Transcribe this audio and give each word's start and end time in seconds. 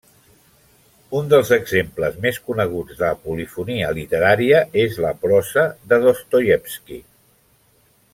Un 1.17 1.27
dels 1.33 1.51
exemples 1.57 2.15
més 2.23 2.39
coneguts 2.47 2.97
de 3.01 3.09
polifonia 3.27 3.91
literària 3.99 4.63
és 4.85 4.97
la 5.07 5.13
prosa 5.27 5.67
de 5.93 6.01
Dostoievski. 6.07 6.99